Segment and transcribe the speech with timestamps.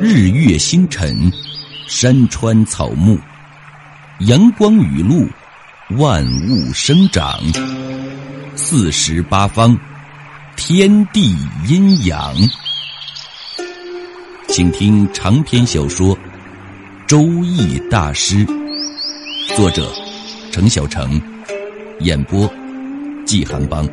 [0.00, 1.32] 日月星辰，
[1.88, 3.18] 山川草木，
[4.20, 5.26] 阳光雨露，
[5.96, 7.40] 万物生长，
[8.54, 9.78] 四时八方，
[10.56, 11.34] 天地
[11.66, 12.34] 阴阳。
[14.48, 16.14] 请听长篇小说
[17.06, 18.44] 《周易大师》，
[19.56, 19.90] 作者
[20.52, 21.18] 程小成，
[22.00, 22.50] 演播
[23.24, 23.88] 季寒邦。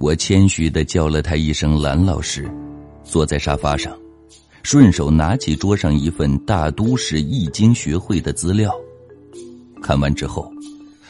[0.00, 2.48] 我谦虚的叫了他一声“蓝老师”，
[3.02, 3.98] 坐在沙发上，
[4.62, 8.72] 顺手拿起桌上一份大都市易经学会的资料，
[9.82, 10.52] 看完之后，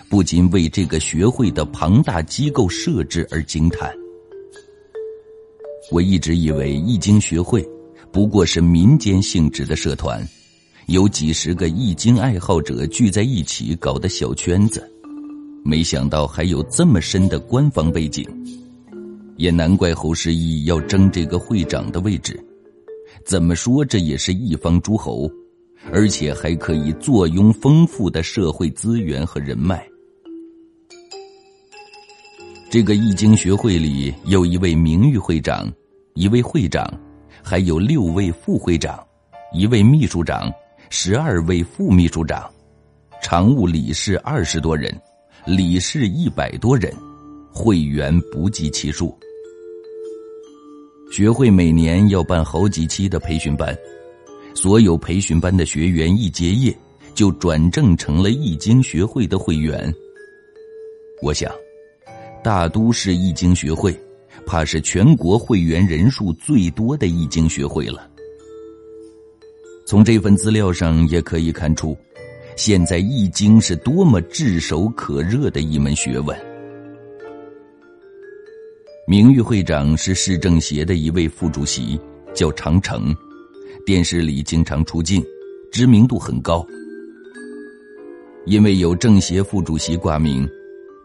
[0.09, 3.93] 不禁为这个学会的庞大机构设置而惊叹。
[5.91, 7.67] 我一直以为易经学会
[8.11, 10.27] 不过是民间性质的社团，
[10.87, 14.91] 有几十个易经爱好者聚在一起搞的小圈子，
[15.63, 18.27] 没想到还有这么深的官方背景。
[19.39, 22.39] 也难怪侯世一要争这个会长的位置，
[23.25, 25.31] 怎么说这也是一方诸侯，
[25.93, 29.87] 而且还可以坐拥丰富的社会资源和人脉。
[32.69, 35.73] 这个易经学会里有一位名誉会长，
[36.15, 36.93] 一位会长，
[37.41, 38.99] 还有六位副会长，
[39.55, 40.53] 一位秘书长，
[40.91, 42.51] 十二位副秘书长，
[43.23, 44.93] 常务理事二十多人，
[45.47, 46.93] 理事一百多人，
[47.53, 49.17] 会员不计其数。
[51.11, 53.77] 学会每年要办好几期的培训班，
[54.55, 56.77] 所有培训班的学员一结业
[57.15, 59.93] 就转正成了易经学会的会员。
[61.23, 61.51] 我想，
[62.45, 63.99] 大都市易经学会
[64.47, 68.09] 怕是全国会员人数最多的易经学会了。
[69.87, 71.97] 从这份资料上也可以看出，
[72.55, 76.39] 现在易经是多么炙手可热的一门学问。
[79.09, 81.99] 名誉会长是市政协的一位副主席，
[82.35, 83.17] 叫长城，
[83.87, 85.25] 电视里经常出镜，
[85.73, 86.63] 知名度很高。
[88.45, 90.47] 因为有政协副主席挂名，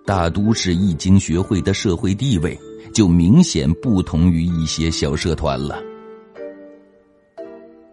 [0.06, 2.60] 大都市易经学会的社会地位
[2.94, 5.82] 就明显不同于一些小社团了。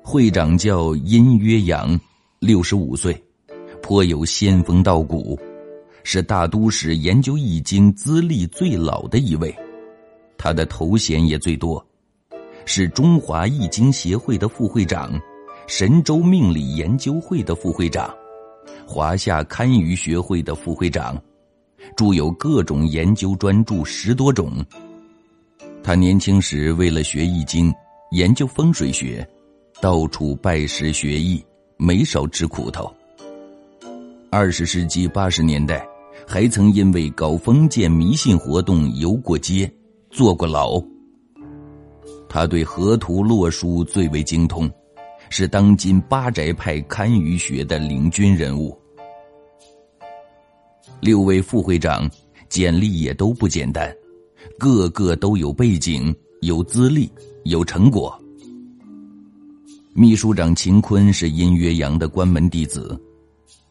[0.03, 1.97] 会长叫殷约阳，
[2.41, 3.16] 六十五岁，
[3.81, 5.38] 颇有仙风道骨，
[6.03, 9.54] 是大都市研究易经资历最老的一位。
[10.43, 11.87] 他的头衔也最多，
[12.65, 15.12] 是中华易经协会的副会长，
[15.67, 18.11] 神州命理研究会的副会长，
[18.87, 21.23] 华夏堪舆学会的副会长，
[21.95, 24.65] 著有各种研究专著十多种。
[25.83, 27.71] 他年轻时为了学易经、
[28.12, 29.28] 研究风水学，
[29.78, 31.45] 到处拜师学艺，
[31.77, 32.91] 没少吃苦头。
[34.31, 35.87] 二十世纪八十年代，
[36.27, 39.71] 还曾因为搞封建迷信活动游过街。
[40.10, 40.82] 坐过牢，
[42.28, 44.69] 他对河图洛书最为精通，
[45.28, 48.76] 是当今八宅派堪舆学的领军人物。
[51.00, 52.10] 六位副会长
[52.48, 53.88] 简历也都不简单，
[54.59, 57.09] 个个都有背景、有资历、
[57.44, 58.21] 有成果。
[59.94, 63.00] 秘书长秦坤是殷约阳的关门弟子，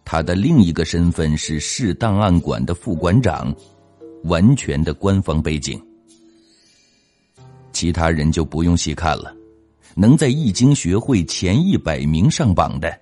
[0.05, 3.53] 他的另一个身份是市档案馆的副馆长，
[4.23, 5.79] 完全的官方背景。
[7.79, 9.33] 其他人就不用细看了，
[9.95, 12.93] 能在易经学会前一百名上榜的，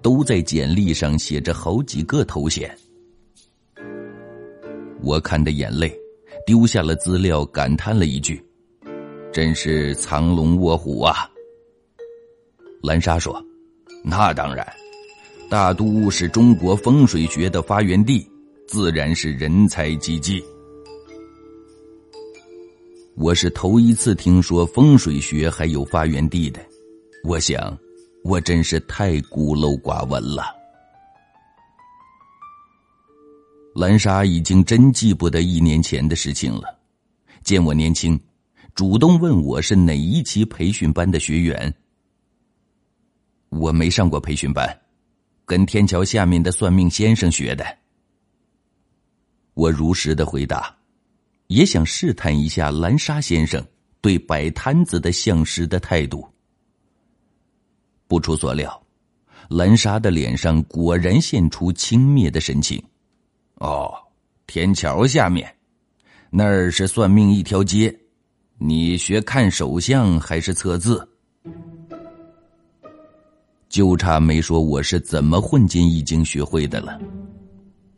[0.00, 2.74] 都在简历上写着好几个头衔。
[5.02, 5.94] 我看的眼泪，
[6.46, 8.42] 丢下了资料，感叹了一句
[9.30, 11.30] ：“真是藏龙卧虎啊！”
[12.82, 13.38] 蓝莎说
[14.02, 14.66] ：“那当然，
[15.50, 18.26] 大都是中国风水学的发源地，
[18.66, 20.42] 自然是人才济济。”
[23.14, 26.60] 我是头一次听说风水学还有发源地的，
[27.24, 27.78] 我想，
[28.24, 30.44] 我真是太孤陋寡闻了。
[33.74, 36.78] 兰莎已经真记不得一年前的事情了，
[37.44, 38.18] 见我年轻，
[38.74, 41.72] 主动问我是哪一期培训班的学员。
[43.50, 44.80] 我没上过培训班，
[45.44, 47.64] 跟天桥下面的算命先生学的。
[49.52, 50.74] 我如实的回答。
[51.52, 53.62] 也想试探一下蓝沙先生
[54.00, 56.26] 对摆摊子的相师的态度。
[58.08, 58.82] 不出所料，
[59.50, 62.82] 蓝沙的脸上果然现出轻蔑的神情。
[63.56, 63.92] 哦，
[64.46, 65.54] 天桥下面，
[66.30, 67.94] 那儿是算命一条街，
[68.58, 71.06] 你学看手相还是测字？
[73.68, 76.98] 就差没说我是怎么混进易经学会的了。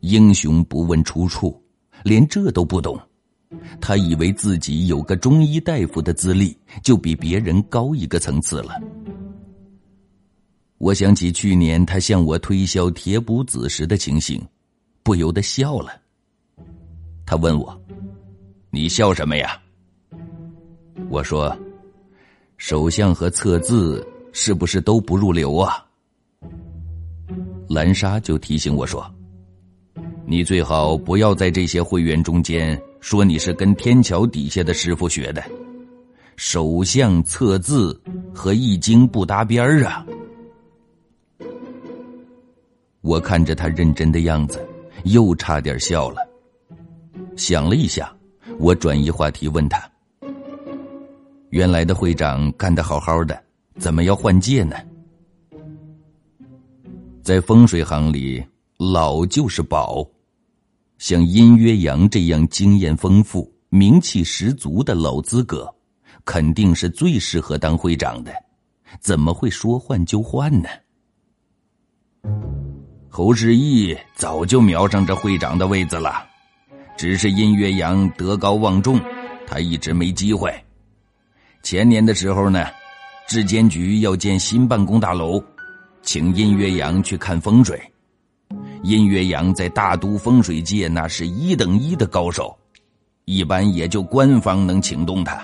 [0.01, 1.61] 英雄不问出处，
[2.03, 2.99] 连这都不懂。
[3.79, 8.79] 他以为自己有个中医大夫的资历，就比别人高一个层次了。
[10.77, 14.41] 我想起去年他向我推销铁补子时的情形，
[15.03, 15.91] 不由得笑了。
[17.25, 17.81] 他问我
[18.69, 19.59] ：“你笑什么呀？”
[21.09, 21.57] 我说
[22.57, 25.83] ：“手相和测字是不是都不入流啊？”
[27.67, 29.09] 蓝莎就提醒我说
[30.27, 35.43] ：“你最好不要在这些会员中间说你是跟天桥底下的师傅学的，
[36.37, 38.01] 手相测字
[38.33, 40.03] 和易经不搭边儿啊。”
[43.01, 44.67] 我看着他认真的样子，
[45.03, 46.27] 又差点笑了。
[47.37, 48.11] 想了一下，
[48.57, 49.87] 我转移话题问他
[51.53, 53.39] ：“原来的会长干得好好的，
[53.77, 54.75] 怎么要换届呢？”
[57.21, 58.43] 在风水行里，
[58.79, 60.03] 老就是宝。
[60.97, 65.73] 像殷约阳这样经验丰富、名气十足的老资格，
[66.23, 68.33] 肯定是最适合当会长的。
[69.01, 70.69] 怎么会说换就换呢？
[73.09, 76.25] 侯世义早就瞄上这会长的位子了，
[76.97, 78.99] 只是殷岳阳德高望重，
[79.45, 80.53] 他一直没机会。
[81.61, 82.67] 前年的时候呢，
[83.27, 85.43] 质监局要建新办公大楼，
[86.01, 87.81] 请殷岳阳去看风水。
[88.85, 92.55] 殷岳阳在大都风水界那是一等一的高手，
[93.25, 95.43] 一般也就官方能请动他，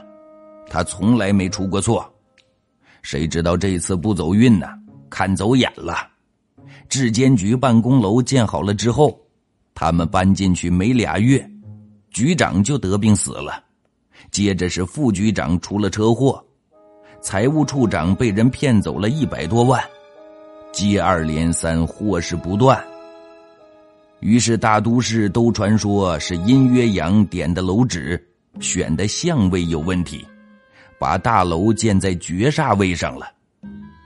[0.70, 2.08] 他从来没出过错。
[3.02, 4.68] 谁知道这次不走运呢？
[5.10, 6.08] 看走眼了。
[6.88, 9.20] 质监局办公楼建好了之后，
[9.74, 11.44] 他们搬进去没俩月，
[12.12, 13.64] 局长就得病死了，
[14.30, 16.46] 接着是副局长出了车祸，
[17.24, 19.84] 财务处长被人骗走了一百多万，
[20.72, 22.80] 接二连三，祸事不断。
[24.22, 28.24] 于是大都市都传说是阴约阳点的楼址，
[28.60, 30.26] 选的相位有问题，
[30.98, 33.26] 把大楼建在绝煞位上了，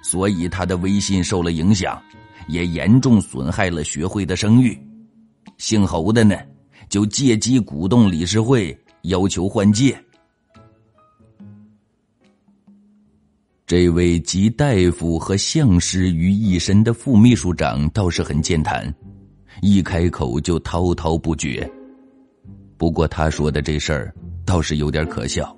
[0.04, 2.02] 所以他的威信受了影响。
[2.48, 4.80] 也严重损害了学会的声誉。
[5.58, 6.38] 姓侯的呢，
[6.88, 10.00] 就借机鼓动理事会要求换届。
[13.66, 18.94] 这位集大夫和相师于一身的副秘书长倒是很健谈，
[19.62, 21.70] 一开口就滔滔不绝。
[22.78, 24.14] 不过他说的这事儿
[24.46, 25.56] 倒是有点可笑。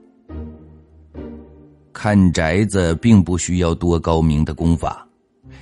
[1.92, 5.04] 看宅子并不需要多高明的功法。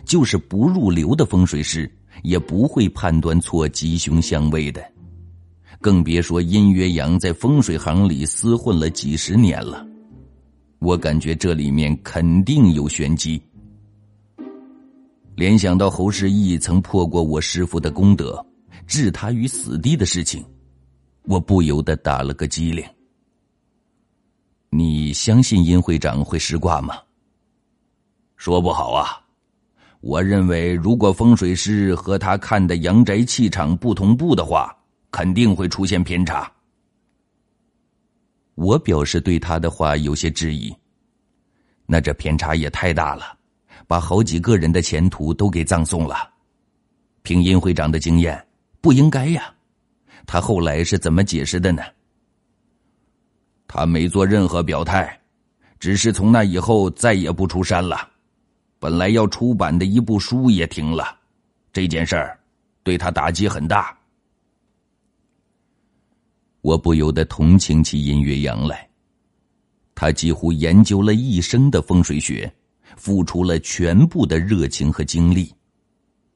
[0.04, 1.90] 就是不入流的风水师，
[2.22, 4.84] 也不会判断错吉凶相位的，
[5.82, 9.86] 更别说阴约阳在风水行里厮混了几十年了。
[10.80, 13.42] 我感觉这里面肯定有玄机。
[15.36, 18.44] 联想到侯世义曾破过我师傅的功德，
[18.88, 20.42] 置他于死地的事情，
[21.24, 22.86] 我不由得打了个激灵。
[24.70, 26.98] 你相信殷会长会识卦吗？
[28.38, 29.22] 说不好啊。
[30.00, 34.74] 我认为，如果风水师和他看的阳宅气场不同步的话，
[35.12, 36.50] 肯定会出现偏差。
[38.54, 40.74] 我表示对他的话有些质疑。
[41.86, 43.35] 那这偏差也太大了，
[43.88, 46.32] 把好几个人的前途都给葬送了。
[47.24, 48.46] 凭殷会长的经验，
[48.82, 49.54] 不应该呀。
[50.28, 51.84] 他后来是怎么解释的呢？
[53.68, 55.20] 他没做任何表态，
[55.80, 58.10] 只是从那以后再也不出山了。
[58.80, 61.18] 本来要出版的一部书也停了，
[61.74, 62.40] 这件事儿
[62.84, 63.98] 对他打击很大。
[66.62, 68.88] 我不由得同情起殷月阳来，
[69.94, 72.52] 他几乎研究了一生的风水学，
[72.96, 75.54] 付出了全部的热情和精力，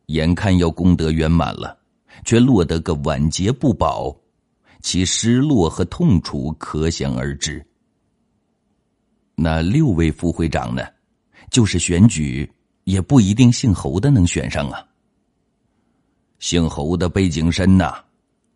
[0.08, 1.78] 眼看要功德圆满了，
[2.26, 4.16] 却落得个晚节不保，
[4.82, 7.66] 其失落和痛楚可想而知。
[9.36, 10.84] 那六位副会长呢？
[11.50, 12.52] 就是选举，
[12.84, 14.86] 也不一定姓侯的能选上啊。
[16.38, 17.96] 姓侯的背景深呐，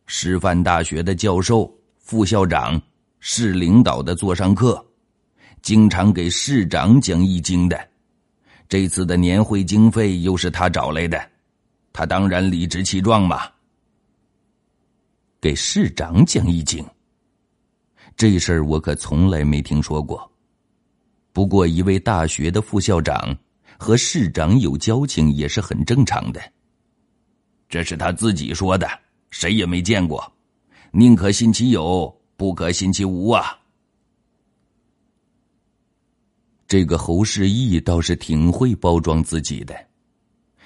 [0.06, 2.80] 师范大学的教授、副校长、
[3.20, 4.86] 市领导的座上客，
[5.62, 7.90] 经常给市长讲易经的。
[8.74, 11.24] 这次的年会经费又是他找来的，
[11.94, 13.48] 他当然理直气壮嘛。
[15.40, 16.84] 给市长讲易经，
[18.18, 20.28] 这事儿我可从来没听说过。
[21.34, 23.38] 不过，一位大学的副校长
[23.78, 26.42] 和市长有交情也是很正常的。
[27.70, 28.90] 这是他自己说的，
[29.30, 30.34] 谁也没见过，
[30.90, 33.56] 宁可信其有，不可信其无啊。
[36.74, 39.76] 这个侯世义倒是挺会包装自己的，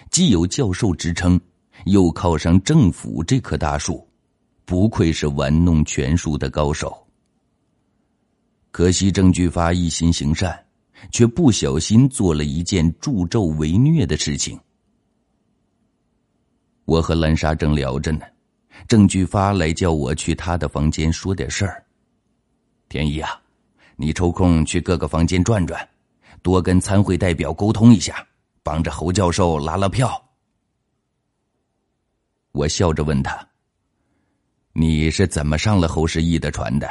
[0.09, 1.37] 既有教授之称，
[1.83, 4.07] 又靠上政府这棵大树，
[4.63, 7.05] 不愧是玩弄权术的高手。
[8.71, 10.57] 可惜郑巨发一心行善，
[11.11, 14.57] 却不小心做了一件助纣为虐的事情。
[16.85, 18.21] 我和兰莎正聊着呢，
[18.87, 21.83] 郑巨发来叫我去他的房间说点事儿。
[22.87, 23.29] 天一啊，
[23.97, 25.85] 你抽空去各个房间转转，
[26.47, 28.25] 多跟参会代表沟通一下，
[28.63, 30.09] 帮着侯教授拉拉票。
[32.53, 33.45] 我笑着问他
[34.71, 36.89] ：“你是怎么上了侯世义的船的？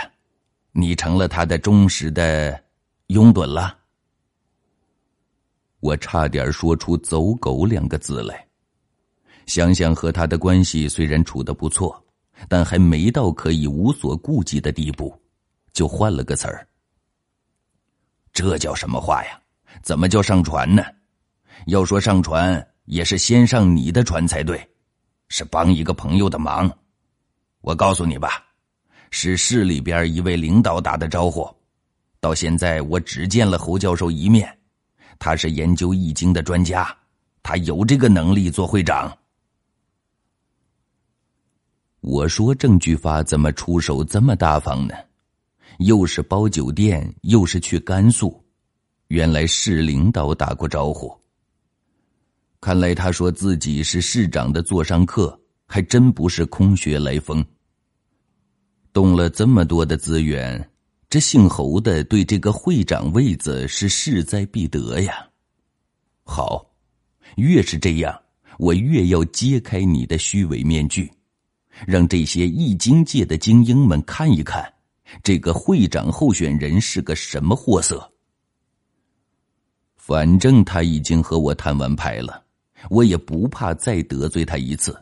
[0.73, 2.63] 你成了他的忠实的
[3.07, 3.79] 拥趸了？”
[5.81, 8.47] 我差点说出“走狗”两个字来。
[9.47, 12.05] 想想和他的关系虽然处的不错，
[12.47, 15.19] 但还没到可以无所顾忌的地步，
[15.73, 16.69] 就换了个词儿。
[18.35, 19.41] 这叫什么话呀？
[19.83, 20.85] 怎么叫上船呢？
[21.67, 24.61] 要说上船，也是先上你的船才对。
[25.29, 26.71] 是帮一个朋友的忙，
[27.61, 28.45] 我告诉你吧，
[29.11, 31.53] 是市里边一位领导打的招呼。
[32.21, 34.57] 到现在我只见了侯教授一面，
[35.19, 36.97] 他是研究易经的专家，
[37.43, 39.13] 他有这个能力做会长。
[42.03, 44.95] 我说郑巨发怎么出手这么大方呢？
[45.79, 48.41] 又是包酒店，又是去甘肃，
[49.09, 51.15] 原来市领导打过招呼。
[52.61, 57.45] 看来他说自己是市长的座上客，还真不是空穴来风。
[58.93, 60.71] 动了这么多的资源，
[61.09, 65.29] 这姓侯的对这个会长位子是势在必得呀。
[66.25, 66.75] 好，
[67.37, 68.19] 越是这样，
[68.59, 71.09] 我越要揭开你的虚伪面具，
[71.87, 74.73] 让这些易经界的精英们看一看，
[75.23, 78.11] 这个会长候选人是个什么货色。
[80.07, 82.41] 反正他已经和我摊完牌了。
[82.91, 84.97] 我也不怕再得罪他一次，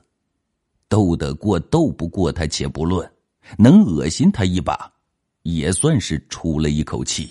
[0.88, 3.06] 斗得过斗不过他且不论，
[3.58, 4.90] 能恶心他一把，
[5.42, 7.30] 也算是出了一口气。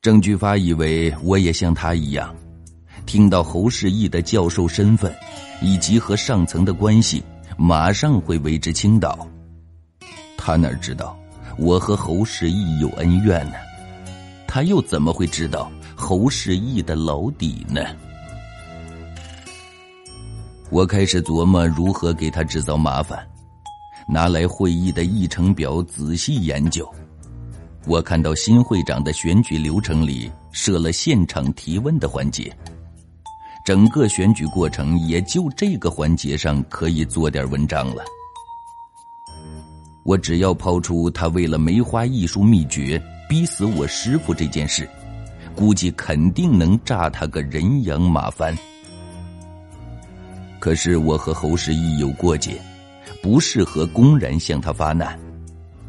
[0.00, 2.34] 郑巨发以为我也像他一样，
[3.04, 5.14] 听到侯世义的教授身份
[5.60, 7.22] 以及和上层的关系，
[7.58, 9.28] 马上会为之倾倒。
[10.38, 11.14] 他哪知道
[11.58, 13.56] 我和侯世义有恩怨呢？
[14.54, 15.72] 他又怎么会知道？
[15.96, 17.80] 侯世义的老底呢？
[20.68, 23.26] 我开始琢磨如何给他制造麻烦，
[24.06, 26.86] 拿来会议的议程表仔细研究。
[27.86, 32.54] 我看到新会长的选举流程里设了现场提问的环节，
[33.64, 38.04] 整个选举过程也就这个环节上可以做点文章了。
[40.04, 43.02] 我只要抛出他为了梅花艺术秘诀
[43.32, 44.86] 逼死我师傅这件事。
[45.56, 48.54] 估计肯定能炸他个人仰马翻。
[50.60, 52.60] 可是我和侯世义有过节，
[53.22, 55.18] 不适合公然向他发难，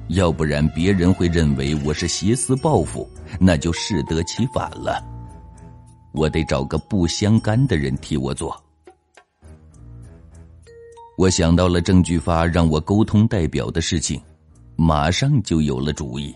[0.08, 3.06] 要不然别人会认为我是挟私报复，
[3.42, 5.04] 那就适得其反了。
[6.14, 8.58] 我得找个不相干的人替我做。
[11.18, 14.22] 我想到了郑巨发让我沟通代表的事情，
[14.78, 16.34] 马上就有了主意。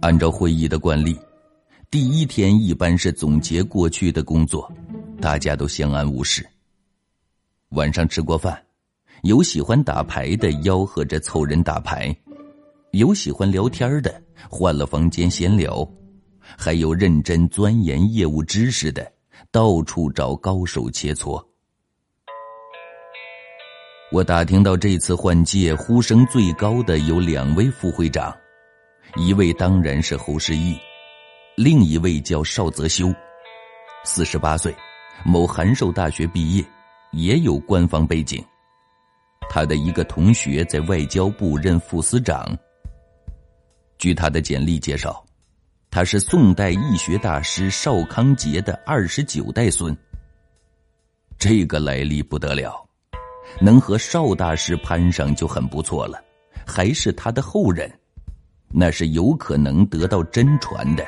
[0.00, 1.18] 按照会议的惯例，
[1.90, 4.70] 第一天一般是总结过去的工作，
[5.20, 6.46] 大家都相安无事。
[7.70, 8.62] 晚上吃过饭，
[9.22, 12.14] 有喜欢打牌的吆喝着凑人打牌，
[12.92, 15.88] 有喜欢聊天的换了房间闲聊，
[16.40, 19.10] 还有认真钻研业务知识的
[19.50, 21.42] 到处找高手切磋。
[24.12, 28.32] 我打听到这次换届呼声最高的有两位副会长。
[29.18, 30.78] 一位当然是侯世义，
[31.56, 33.10] 另一位叫邵泽修，
[34.04, 34.74] 四十八岁，
[35.24, 36.62] 某函授大学毕业，
[37.12, 38.44] 也有官方背景。
[39.48, 42.46] 他的一个同学在外交部任副司长。
[43.96, 45.24] 据他的简历介绍，
[45.90, 49.96] 他是宋代易学大师邵康节的二十九代孙。
[51.38, 52.86] 这个来历不得了，
[53.62, 56.22] 能和邵大师攀上就很不错了，
[56.66, 57.90] 还是他的后人。
[58.72, 61.06] 那是有可能得到真传的，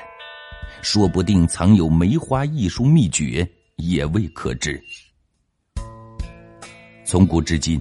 [0.82, 4.82] 说不定藏有梅花艺术秘诀，也未可知。
[7.04, 7.80] 从古至今，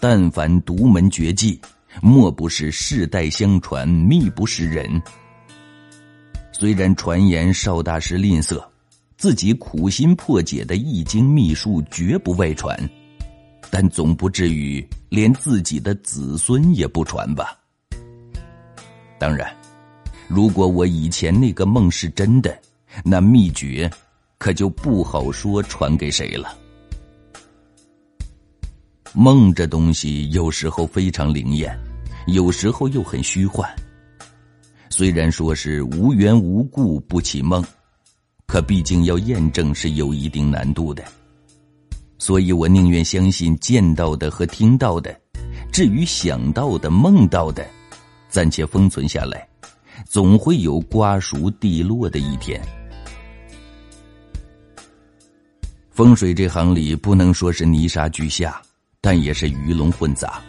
[0.00, 1.60] 但凡独门绝技，
[2.02, 5.00] 莫不是世代相传，秘不示人。
[6.52, 8.64] 虽然传言邵大师吝啬，
[9.16, 12.78] 自己苦心破解的易经秘术绝不外传，
[13.70, 17.58] 但总不至于连自己的子孙也不传吧？
[19.18, 19.50] 当然，
[20.28, 22.56] 如果我以前那个梦是真的，
[23.04, 23.90] 那秘诀
[24.38, 26.56] 可就不好说传给谁了。
[29.12, 31.74] 梦这东西有时候非常灵验，
[32.26, 33.68] 有时候又很虚幻。
[34.90, 37.64] 虽然说是无缘无故不起梦，
[38.46, 41.02] 可毕竟要验证是有一定难度的。
[42.18, 45.18] 所以我宁愿相信见到的和听到的，
[45.72, 47.66] 至于想到的、梦到的，
[48.28, 49.46] 暂且封存下来，
[50.04, 52.60] 总会有瓜熟蒂落的一天。
[55.90, 58.60] 风水这行里不能说是泥沙俱下，
[59.00, 60.42] 但也是鱼龙混杂。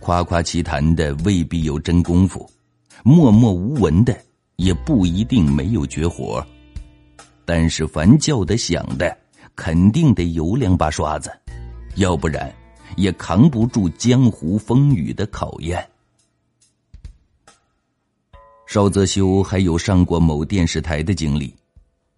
[0.00, 2.50] 夸夸其谈的未必有真功夫，
[3.04, 4.16] 默默无闻的
[4.56, 6.44] 也不一定没有绝活。
[7.44, 9.16] 但是凡叫的响的。
[9.54, 11.30] 肯定得有两把刷子，
[11.94, 12.54] 要不然
[12.94, 15.82] 也扛不住江湖风雨的考验。
[18.66, 21.54] 邵泽修还有上过某电视台的经历，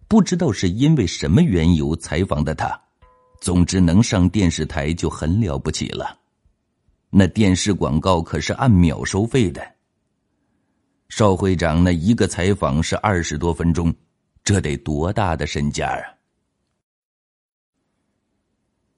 [0.07, 2.79] 不知道是因为什么缘由采访的他，
[3.39, 6.17] 总之能上电视台就很了不起了。
[7.11, 9.65] 那电视广告可是按秒收费的。
[11.07, 13.93] 邵会长那一个采访是二十多分钟，
[14.43, 16.01] 这得多大的身价啊！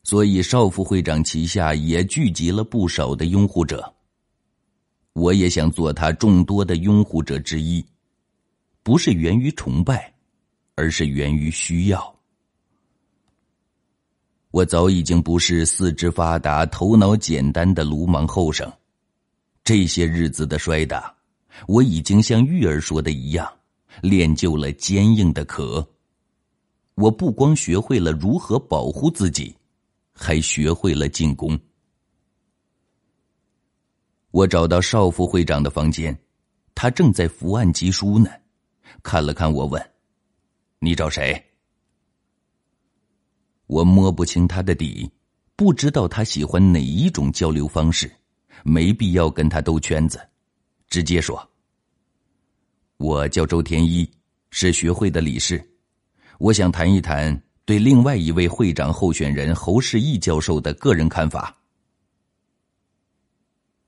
[0.04, 3.94] 所以，邵副会长旗下也聚集了不少的拥护者。
[5.14, 7.86] 我也想做他众多的拥护者之一，
[8.84, 10.14] 不是源于崇拜，
[10.76, 12.16] 而是源于需要。
[14.52, 18.72] 我早已经不是四肢发达、头脑简单的鲁莽后生，
[19.64, 21.14] 这些日子的摔打，
[21.68, 23.52] 我已经像玉儿说的一样，
[24.02, 25.88] 练就了坚硬的壳。
[26.96, 29.56] 我不光学会了如何保护自己。
[30.14, 31.58] 还学会了进攻。
[34.32, 36.18] 我找到少副会长的房间，
[36.74, 38.30] 他正在伏案疾书呢。
[39.04, 39.92] 看了看我，问
[40.80, 41.42] ：“你找谁？”
[43.68, 45.10] 我摸不清他的底，
[45.56, 48.12] 不知道他喜欢哪一种交流方式，
[48.64, 50.20] 没必要跟他兜圈子，
[50.88, 51.50] 直接说
[52.98, 54.10] ：“我叫周天一，
[54.50, 55.62] 是学会的理事，
[56.40, 61.56] 我想谈一谈。”对另外一位会长候选人侯世义教授的个人看法，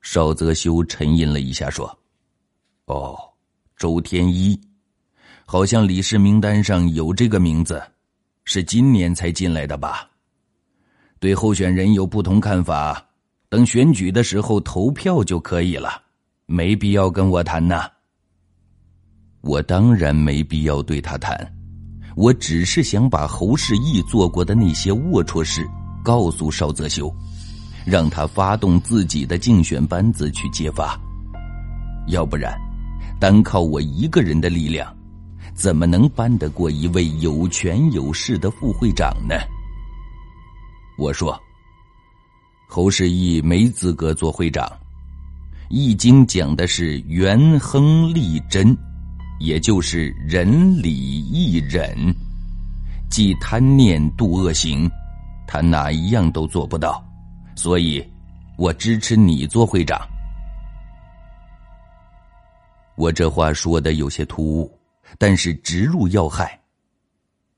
[0.04, 1.88] 邵泽修沉吟了一下，说
[2.84, 3.18] ：“哦，
[3.74, 4.60] 周天一，
[5.46, 7.82] 好像李氏名单上有这个名字，
[8.44, 10.10] 是今年才进来的吧？
[11.18, 13.02] 对候选人有不同看法，
[13.48, 16.02] 等选举的时候投票就可以了，
[16.44, 17.90] 没必要跟我谈呐。
[19.40, 21.34] 我当然没必要对他谈。”
[22.14, 25.66] 我只是想把侯世义做过的那些龌龊事
[26.04, 27.12] 告诉邵泽修，
[27.84, 30.98] 让他发动自己的竞选班子去揭发。
[32.08, 32.58] 要不然，
[33.20, 34.94] 单靠我一个人的力量，
[35.54, 39.34] 怎么能扳得过一位有权有势的副会长呢？
[40.98, 41.40] 我说，
[42.68, 44.66] 侯世义没资格做会长，
[45.68, 48.76] 《易经》讲的是元亨利贞。
[49.40, 52.14] 也就是仁礼义忍，
[53.10, 54.88] 既贪念度恶行，
[55.44, 57.04] 他哪一样都做不到，
[57.56, 58.04] 所以，
[58.56, 59.98] 我支持你做会长。
[62.96, 64.78] 我这话说的有些突兀，
[65.18, 66.60] 但是直入要害。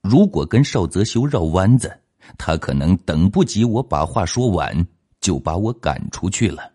[0.03, 1.95] 如果跟邵泽修绕弯子，
[2.39, 4.87] 他可能等不及我把话说完，
[5.21, 6.73] 就把我赶出去了。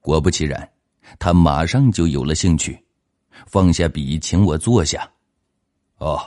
[0.00, 0.68] 果不其然，
[1.18, 2.82] 他马上就有了兴趣。
[3.46, 5.08] 放下笔，请我坐下。
[5.98, 6.20] 哦，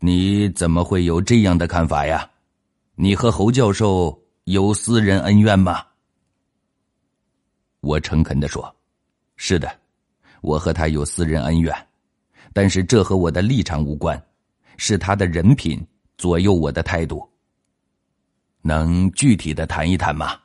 [0.00, 2.28] 你怎么会有这样的看法呀？
[2.96, 5.84] 你和侯教授有私人恩怨吗？
[7.80, 8.72] 我诚恳的说
[9.34, 9.68] ：“是的，
[10.42, 11.74] 我和他有私人恩怨，
[12.52, 14.22] 但是这和我的立场无关，
[14.76, 15.84] 是他的人品
[16.16, 17.28] 左右我的态度。
[18.62, 20.38] 能具体的谈一谈吗？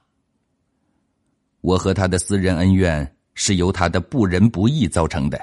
[1.62, 5.40] 我和他的私人恩怨是由他的不仁不义造成的。”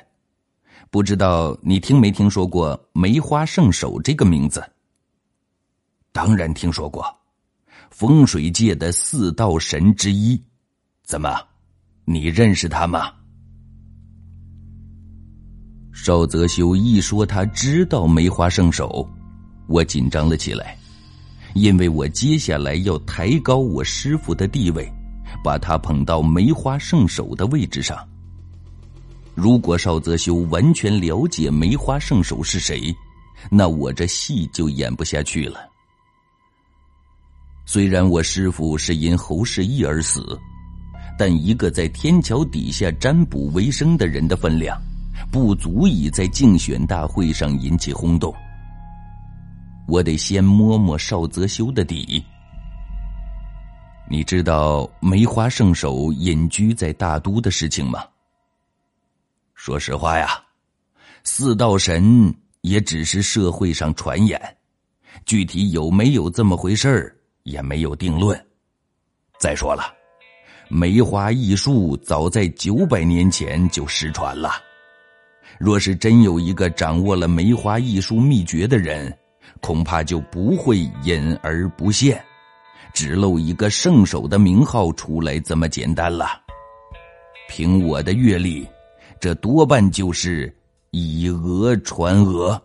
[0.90, 4.64] 不知道你听没听说过梅花圣手这个名字？
[6.17, 7.05] 当然听说过，
[7.91, 10.43] 风水界的四道神之一。
[11.05, 11.39] 怎么，
[12.07, 13.13] 你认识他吗？
[15.93, 19.07] 邵泽修一说他知道梅花圣手，
[19.67, 20.79] 我紧张了起来，
[21.53, 24.91] 因为我接下来要抬高我师傅的地位，
[25.45, 27.95] 把他捧到梅花圣手的位置上。
[29.35, 32.91] 如果邵泽修完全了解梅花圣手是谁，
[33.51, 35.76] 那我这戏就演不下去了。
[37.69, 40.39] 虽然我师傅是因侯世义而死，
[41.19, 44.81] 但一个在天桥底下占卜为生的人的分量，
[45.33, 48.33] 不足以在竞选大会上引起轰动。
[49.89, 52.25] 我得先摸摸邵泽修的底。
[54.09, 58.05] 你知道梅花圣手隐居在大都的事情吗？
[59.55, 60.41] 说实话呀，
[61.25, 64.41] 四道神也只是社会上传言，
[65.25, 67.16] 具体有没有这么回事儿
[67.47, 68.39] 也没有定论。
[69.39, 69.95] 再说了，
[70.69, 74.51] 梅花艺术早在九百年前就失传了。
[75.59, 79.17] 若是真有一个掌握了梅花艺术秘诀的人，
[79.61, 82.23] 恐怕就不会隐而不现。
[82.93, 86.27] 只露一个圣手的名号出来这么简单了。
[87.49, 88.67] 凭我的阅历，
[89.21, 90.53] 这多半就是
[90.91, 92.61] 以讹传讹。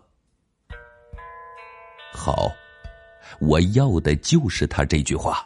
[2.12, 2.50] 好，
[3.42, 5.44] 我要的就是他这句话。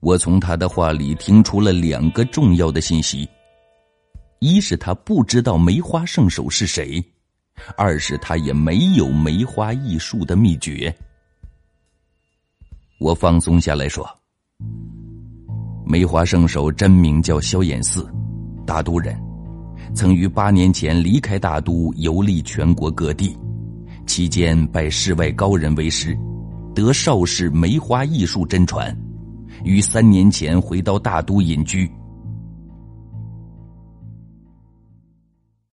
[0.00, 3.28] 我从他的话里听出了两个重要的信息：
[4.40, 7.00] 一是他不知道梅花圣手是谁；
[7.76, 10.92] 二是他也没有梅花艺术的秘诀。
[12.98, 14.04] 我放松下来说
[15.86, 18.12] ：“梅花圣手真名叫萧衍寺，
[18.66, 19.16] 大都人，
[19.94, 23.36] 曾于八年前离开大都，游历全国各地，
[24.08, 26.18] 期间拜世外高人为师，
[26.78, 28.96] 得邵氏梅花艺术真传，
[29.64, 31.90] 于三年前回到大都隐居，